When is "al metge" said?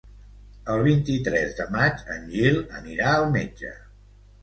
3.15-3.79